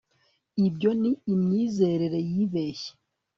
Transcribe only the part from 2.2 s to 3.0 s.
yibeshye